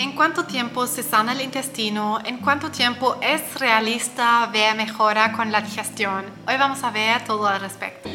[0.00, 2.20] ¿En cuánto tiempo se sana el intestino?
[2.24, 6.24] ¿En cuánto tiempo es realista ver mejora con la digestión?
[6.48, 8.08] Hoy vamos a ver todo al respecto.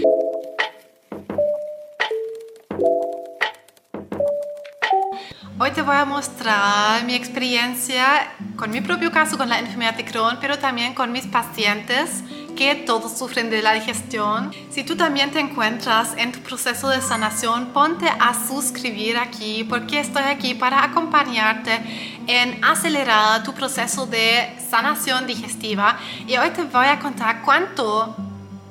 [5.59, 10.05] Hoy te voy a mostrar mi experiencia con mi propio caso con la enfermedad de
[10.05, 12.23] Crohn, pero también con mis pacientes
[12.55, 14.51] que todos sufren de la digestión.
[14.71, 19.99] Si tú también te encuentras en tu proceso de sanación, ponte a suscribir aquí porque
[19.99, 21.81] estoy aquí para acompañarte
[22.27, 28.15] en acelerar tu proceso de sanación digestiva y hoy te voy a contar cuánto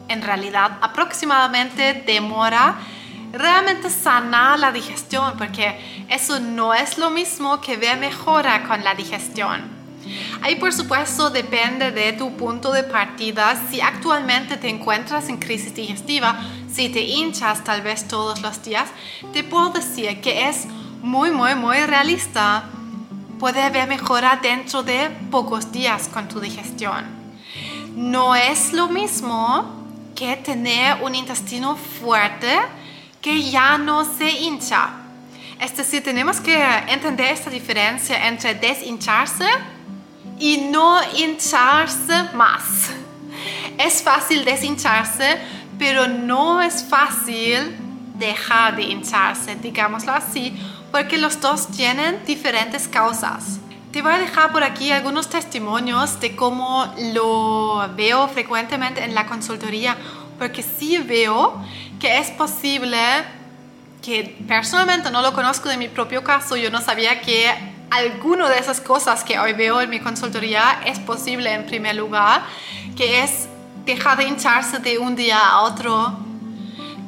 [0.09, 2.77] en realidad aproximadamente demora
[3.33, 8.95] realmente sanar la digestión porque eso no es lo mismo que ver mejora con la
[8.95, 9.84] digestión.
[10.43, 13.61] Ahí por supuesto depende de tu punto de partida.
[13.71, 16.39] Si actualmente te encuentras en crisis digestiva,
[16.71, 18.89] si te hinchas tal vez todos los días,
[19.33, 20.67] te puedo decir que es
[21.03, 22.65] muy, muy, muy realista.
[23.39, 27.05] Puede haber mejora dentro de pocos días con tu digestión.
[27.95, 32.59] No es lo mismo que tener un intestino fuerte
[33.21, 34.91] que ya no se hincha.
[35.61, 39.47] Es decir, tenemos que entender esta diferencia entre deshincharse
[40.39, 42.91] y no hincharse más.
[43.79, 45.39] Es fácil deshincharse,
[45.79, 47.77] pero no es fácil
[48.19, 50.57] dejar de hincharse, digámoslo así,
[50.91, 53.59] porque los dos tienen diferentes causas.
[53.91, 59.27] Te voy a dejar por aquí algunos testimonios de cómo lo veo frecuentemente en la
[59.27, 59.97] consultoría,
[60.39, 61.61] porque sí veo
[62.01, 62.99] que es posible
[64.03, 68.59] que personalmente no lo conozco de mi propio caso, yo no sabía que alguno de
[68.59, 72.43] esas cosas que hoy veo en mi consultoría es posible en primer lugar,
[72.97, 73.49] que es
[73.85, 76.19] dejar de hincharse de un día a otro,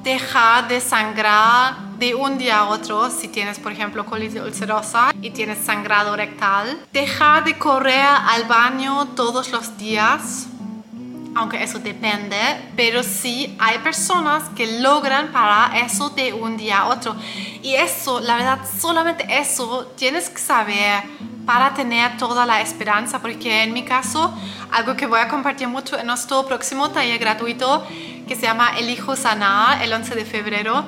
[0.03, 5.31] dejar de sangrar de un día a otro si tienes, por ejemplo, colitis ulcerosa y
[5.31, 10.47] tienes sangrado rectal, dejar de correr al baño todos los días,
[11.37, 12.37] aunque eso depende,
[12.75, 17.15] pero sí hay personas que logran para eso de un día a otro.
[17.62, 21.03] Y eso, la verdad, solamente eso tienes que saber
[21.44, 24.34] para tener toda la esperanza, porque en mi caso,
[24.72, 27.87] algo que voy a compartir mucho en nuestro próximo taller gratuito
[28.27, 30.87] que se llama El Hijo Sanar, el 11 de febrero,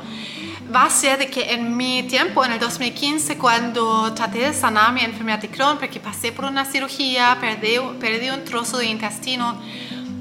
[0.75, 4.93] va a ser de que en mi tiempo, en el 2015, cuando traté de sanar
[4.93, 9.57] mi enfermedad de Crohn, porque pasé por una cirugía, perdí, perdí un trozo de intestino,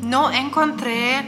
[0.08, 1.24] no encontré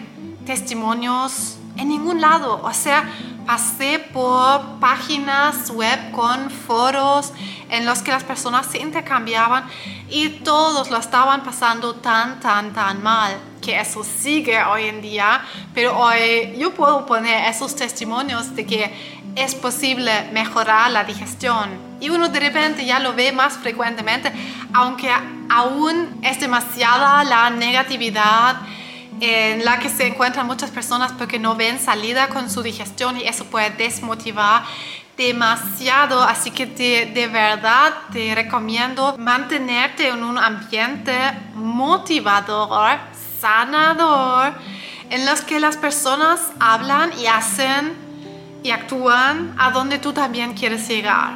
[0.45, 2.62] testimonios en ningún lado.
[2.63, 3.09] O sea,
[3.45, 7.34] pasé por páginas web con foros
[7.69, 9.66] en los que las personas se intercambiaban
[10.09, 15.41] y todos lo estaban pasando tan, tan, tan mal que eso sigue hoy en día,
[15.73, 21.69] pero hoy yo puedo poner esos testimonios de que es posible mejorar la digestión.
[22.00, 24.31] Y uno de repente ya lo ve más frecuentemente,
[24.73, 25.09] aunque
[25.50, 28.57] aún es demasiada la negatividad
[29.22, 33.23] en la que se encuentran muchas personas porque no ven salida con su digestión y
[33.23, 34.63] eso puede desmotivar
[35.17, 41.13] demasiado, así que de verdad te recomiendo mantenerte en un ambiente
[41.56, 42.97] motivador,
[43.41, 44.53] sanador,
[45.09, 48.09] en los que las personas hablan y hacen
[48.64, 51.34] y actúan a donde tú también quieres llegar,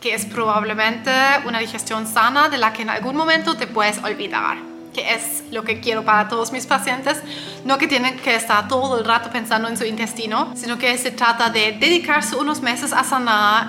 [0.00, 1.10] que es probablemente
[1.46, 5.64] una digestión sana de la que en algún momento te puedes olvidar que es lo
[5.64, 7.22] que quiero para todos mis pacientes,
[7.64, 11.10] no que tienen que estar todo el rato pensando en su intestino, sino que se
[11.10, 13.68] trata de dedicarse unos meses a sanar,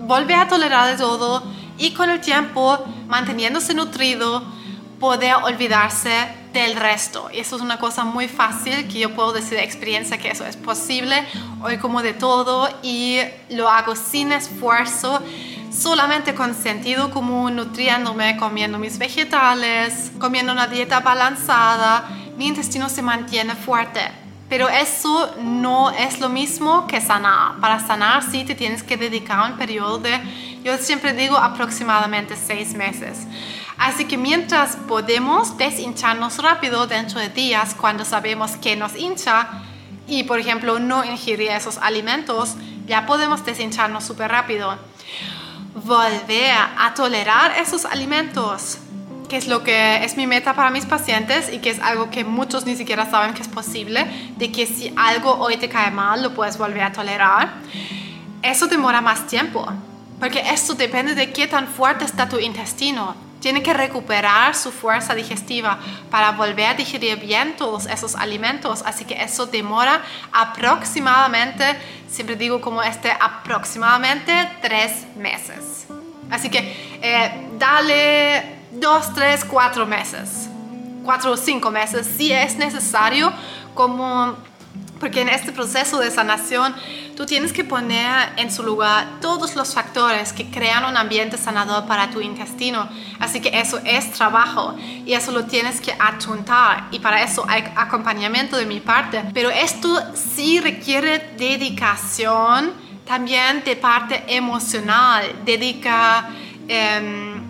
[0.00, 1.42] volver a tolerar de todo
[1.78, 4.42] y con el tiempo, manteniéndose nutrido,
[4.98, 6.28] poder olvidarse
[6.60, 7.28] del resto.
[7.32, 10.46] Y eso es una cosa muy fácil que yo puedo decir de experiencia que eso
[10.46, 11.24] es posible.
[11.62, 13.18] Hoy como de todo y
[13.50, 15.22] lo hago sin esfuerzo
[15.70, 22.08] solamente con sentido común, nutriéndome, comiendo mis vegetales, comiendo una dieta balanzada,
[22.38, 24.00] mi intestino se mantiene fuerte.
[24.48, 27.56] Pero eso no es lo mismo que sanar.
[27.60, 30.18] Para sanar sí te tienes que dedicar un periodo de,
[30.64, 33.26] yo siempre digo, aproximadamente seis meses.
[33.78, 39.48] Así que mientras podemos deshincharnos rápido dentro de días cuando sabemos que nos hincha
[40.08, 42.56] y, por ejemplo, no ingerir esos alimentos,
[42.86, 44.78] ya podemos deshincharnos súper rápido
[45.84, 48.78] volver a tolerar esos alimentos,
[49.28, 52.24] que es lo que es mi meta para mis pacientes y que es algo que
[52.24, 54.06] muchos ni siquiera saben que es posible,
[54.38, 57.52] de que si algo hoy te cae mal, lo puedes volver a tolerar.
[58.42, 59.66] Eso demora más tiempo,
[60.18, 65.14] porque esto depende de qué tan fuerte está tu intestino tiene que recuperar su fuerza
[65.14, 65.78] digestiva
[66.10, 68.82] para volver a digerir bien todos esos alimentos.
[68.84, 70.02] Así que eso demora
[70.32, 71.64] aproximadamente,
[72.10, 75.86] siempre digo como este, aproximadamente tres meses.
[76.28, 76.58] Así que
[77.00, 80.48] eh, dale dos, tres, cuatro meses,
[81.04, 83.32] cuatro o cinco meses, si es necesario,
[83.76, 84.34] como
[84.98, 86.74] porque en este proceso de sanación
[87.16, 91.86] tú tienes que poner en su lugar todos los factores que crean un ambiente sanador
[91.86, 92.88] para tu intestino.
[93.18, 94.76] Así que eso es trabajo
[95.06, 99.24] y eso lo tienes que atuntar y para eso hay acompañamiento de mi parte.
[99.32, 102.72] Pero esto sí requiere dedicación
[103.06, 105.24] también de parte emocional.
[105.46, 106.28] Dedica,
[106.68, 107.42] em,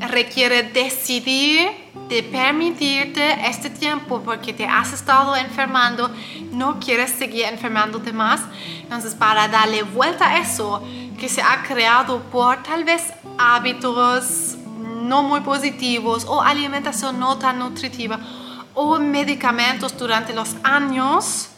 [0.00, 6.10] requiere decidir de permitirte este tiempo porque te has estado enfermando,
[6.52, 8.40] no quieres seguir enfermándote más.
[8.82, 10.82] Entonces, para darle vuelta a eso
[11.18, 14.56] que se ha creado por tal vez hábitos
[15.02, 18.20] no muy positivos o alimentación no tan nutritiva
[18.74, 21.48] o medicamentos durante los años,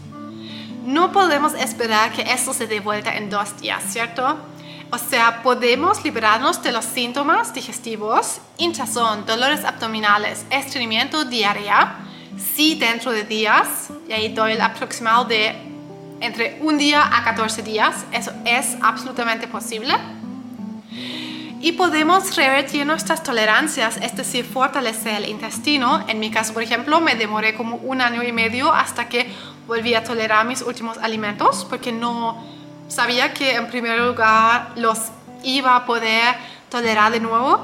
[0.84, 4.38] no podemos esperar que eso se dé vuelta en dos días, ¿cierto?
[4.90, 11.99] O sea, podemos liberarnos de los síntomas digestivos, hinchazón, dolores abdominales, estreñimiento, diarrea,
[12.38, 15.55] si dentro de días, y ahí doy el aproximado de
[16.20, 19.94] entre un día a 14 días, eso es absolutamente posible.
[21.61, 26.05] Y podemos revertir nuestras tolerancias, es decir, fortalecer el intestino.
[26.08, 29.31] En mi caso, por ejemplo, me demoré como un año y medio hasta que
[29.67, 32.57] volví a tolerar mis últimos alimentos, porque no
[32.88, 34.99] sabía que en primer lugar los
[35.44, 36.35] iba a poder
[36.70, 37.61] tolerar de nuevo,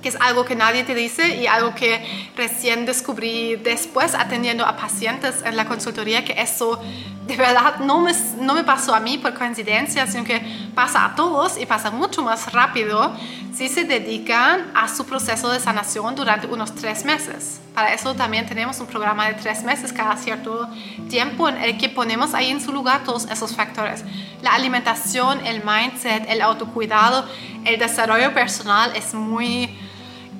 [0.00, 4.76] que es algo que nadie te dice y algo que recién descubrí después atendiendo a
[4.76, 6.78] pacientes en la consultoría, que eso
[7.26, 10.42] de verdad no me, no me pasó a mí por coincidencia, sino que
[10.74, 13.16] pasa a todos y pasa mucho más rápido
[13.54, 17.60] si se dedican a su proceso de sanación durante unos tres meses.
[17.72, 20.68] Para eso también tenemos un programa de tres meses cada cierto
[21.08, 24.04] tiempo en el que ponemos ahí en su lugar todos esos factores.
[24.42, 27.28] La alimentación, el mindset, el autocuidado,
[27.64, 29.70] el desarrollo personal es muy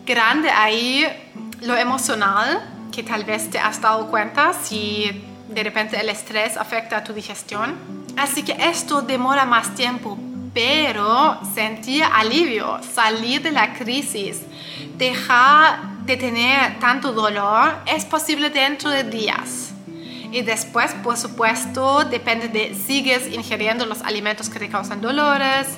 [0.05, 1.07] grande ahí.
[1.61, 6.99] Lo emocional, que tal vez te has dado cuenta si de repente el estrés afecta
[6.99, 7.77] a tu digestión.
[8.17, 10.19] Así que esto demora más tiempo,
[10.55, 14.41] pero sentir alivio, salir de la crisis,
[14.97, 19.73] dejar de tener tanto dolor, es posible dentro de días.
[20.31, 25.69] Y después, por supuesto, depende de sigues ingiriendo los alimentos que te causan dolores,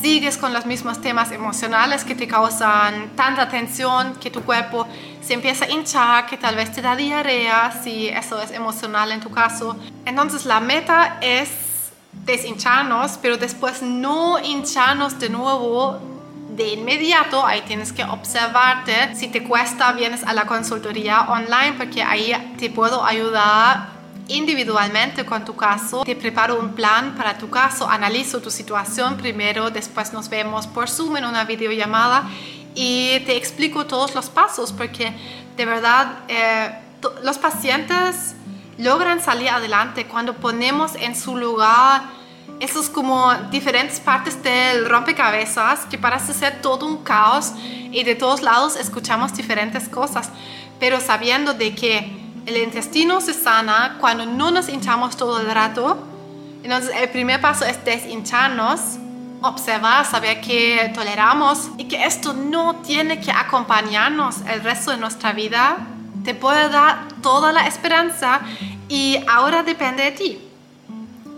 [0.00, 4.86] sigues con los mismos temas emocionales que te causan tanta tensión que tu cuerpo
[5.20, 9.20] se empieza a hinchar, que tal vez te da diarrea, si eso es emocional en
[9.20, 9.76] tu caso.
[10.04, 11.48] Entonces la meta es
[12.24, 16.00] deshincharnos, pero después no hincharnos de nuevo
[16.50, 19.14] de inmediato, ahí tienes que observarte.
[19.14, 23.98] Si te cuesta, vienes a la consultoría online porque ahí te puedo ayudar
[24.28, 26.04] individualmente con tu caso.
[26.04, 30.88] Te preparo un plan para tu caso, analizo tu situación primero, después nos vemos por
[30.88, 32.28] Zoom en una videollamada
[32.74, 35.12] y te explico todos los pasos porque
[35.56, 36.70] de verdad eh,
[37.22, 38.34] los pacientes
[38.78, 42.02] logran salir adelante cuando ponemos en su lugar
[42.60, 47.52] esos como diferentes partes del rompecabezas que parece ser todo un caos
[47.92, 50.30] y de todos lados escuchamos diferentes cosas,
[50.80, 52.16] pero sabiendo de que
[52.46, 55.98] el intestino se sana cuando no nos hinchamos todo el rato.
[56.62, 58.98] Entonces el primer paso es deshincharnos,
[59.42, 65.32] observar, saber que toleramos y que esto no tiene que acompañarnos el resto de nuestra
[65.32, 65.76] vida.
[66.28, 68.42] Te puede dar toda la esperanza
[68.86, 70.38] y ahora depende de ti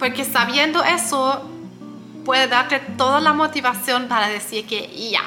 [0.01, 1.49] porque sabiendo eso
[2.25, 5.23] puede darte toda la motivación para decir que ya.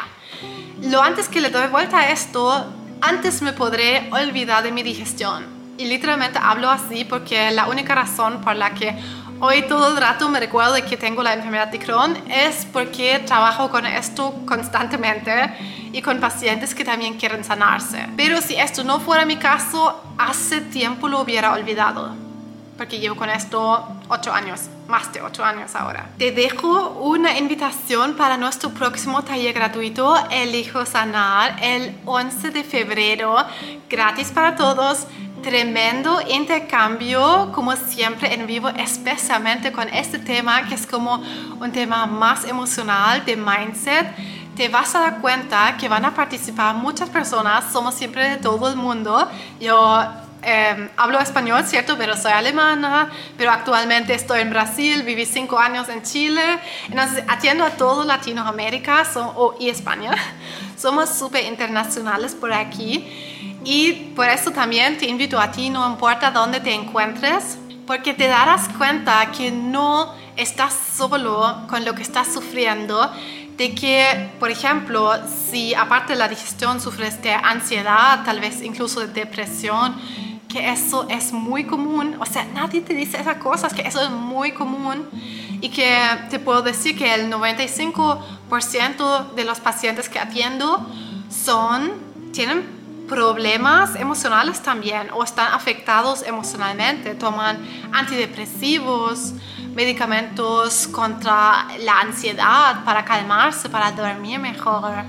[0.81, 2.65] Lo antes que le doy vuelta a esto,
[2.99, 5.45] antes me podré olvidar de mi digestión.
[5.77, 8.93] Y literalmente hablo así porque la única razón por la que
[9.39, 13.19] hoy todo el rato me recuerdo de que tengo la enfermedad de Crohn es porque
[13.19, 15.31] trabajo con esto constantemente
[15.93, 18.09] y con pacientes que también quieren sanarse.
[18.17, 22.23] Pero si esto no fuera mi caso, hace tiempo lo hubiera olvidado
[22.77, 26.09] porque llevo con esto ocho años, más de ocho años ahora.
[26.17, 33.37] Te dejo una invitación para nuestro próximo taller gratuito, Elijo Sanar, el 11 de febrero,
[33.89, 35.05] gratis para todos.
[35.43, 41.21] Tremendo intercambio, como siempre en vivo, especialmente con este tema que es como
[41.59, 44.07] un tema más emocional de mindset
[44.55, 48.69] te vas a dar cuenta que van a participar muchas personas, somos siempre de todo
[48.69, 49.29] el mundo.
[49.59, 49.77] Yo
[50.45, 51.97] Em, hablo español, ¿cierto?
[51.97, 56.41] Pero soy alemana, pero actualmente estoy en Brasil, viví cinco años en Chile,
[56.89, 59.03] entonces atiendo a todo Latinoamérica
[59.59, 60.11] y España.
[60.77, 63.07] Somos súper internacionales por aquí
[63.63, 67.57] y por eso también te invito a ti, no importa dónde te encuentres,
[67.87, 73.09] porque te darás cuenta que no estás solo con lo que estás sufriendo,
[73.57, 75.11] de que, por ejemplo,
[75.49, 79.95] si aparte de la digestión sufres de ansiedad, tal vez incluso de depresión,
[80.47, 84.11] que eso es muy común, o sea, nadie te dice esas cosas, que eso es
[84.11, 85.07] muy común
[85.61, 85.97] y que
[86.29, 90.85] te puedo decir que el 95% de los pacientes que atiendo
[91.29, 91.91] son,
[92.31, 92.82] tienen
[93.13, 97.59] problemas emocionales también o están afectados emocionalmente, toman
[97.91, 99.33] antidepresivos,
[99.75, 105.03] medicamentos contra la ansiedad para calmarse, para dormir mejor.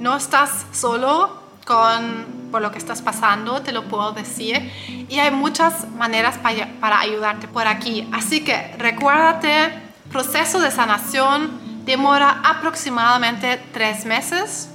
[0.00, 4.72] No estás solo con por lo que estás pasando, te lo puedo decir.
[5.08, 8.08] Y hay muchas maneras para, para ayudarte por aquí.
[8.12, 9.72] Así que recuérdate,
[10.10, 14.73] proceso de sanación demora aproximadamente tres meses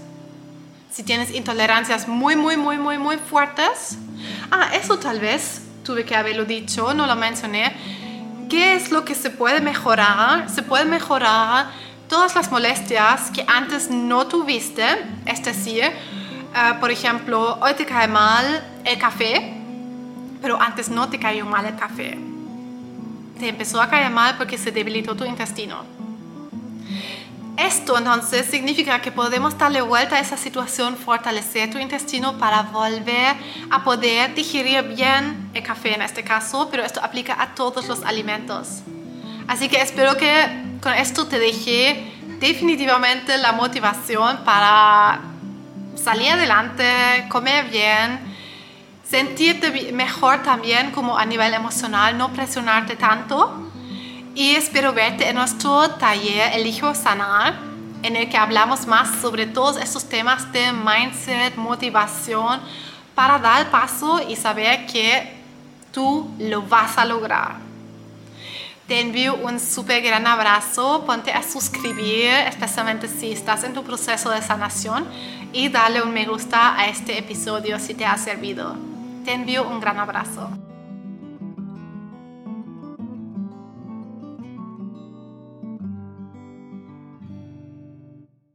[0.92, 3.98] si tienes intolerancias muy, muy, muy, muy, muy fuertes.
[4.52, 7.74] Ah, eso tal vez tuve que haberlo dicho, no lo mencioné.
[8.50, 10.50] ¿Qué es lo que se puede mejorar?
[10.50, 11.68] Se puede mejorar
[12.08, 14.84] todas las molestias que antes no tuviste,
[15.26, 19.54] es decir, uh, por ejemplo, hoy te cae mal el café,
[20.42, 22.18] pero antes no te cayó mal el café.
[23.38, 25.99] Te empezó a caer mal porque se debilitó tu intestino
[27.68, 33.36] esto entonces significa que podemos darle vuelta a esa situación, fortalecer tu intestino para volver
[33.70, 38.04] a poder digerir bien el café en este caso, pero esto aplica a todos los
[38.04, 38.82] alimentos.
[39.48, 45.22] Así que espero que con esto te deje definitivamente la motivación para
[45.96, 48.20] salir adelante, comer bien,
[49.04, 53.69] sentirte mejor también como a nivel emocional, no presionarte tanto
[54.36, 57.56] y espero verte en nuestro taller Elijo Sanar,
[58.04, 62.62] en el que hablamos más sobre todos estos temas de mindset, motivación,
[63.16, 65.36] para dar el paso y saber que
[65.92, 67.58] tú lo vas a lograr.
[68.88, 74.32] Te envío un súper gran abrazo, ponte a suscribir, especialmente si estás en tu proceso
[74.32, 75.06] de sanación,
[75.54, 78.76] y dale un me gusta a este episodio si te ha servido.
[79.26, 80.50] Te envío un gran abrazo.